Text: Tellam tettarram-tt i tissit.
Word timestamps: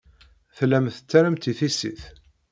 Tellam 0.57 0.85
tettarram-tt 0.89 1.51
i 1.51 1.53
tissit. 1.59 2.01